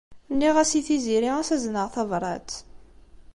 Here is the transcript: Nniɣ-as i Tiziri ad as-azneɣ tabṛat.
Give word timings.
Nniɣ-as 0.33 0.71
i 0.79 0.81
Tiziri 0.87 1.31
ad 1.35 1.39
as-azneɣ 1.45 1.87
tabṛat. 1.93 2.49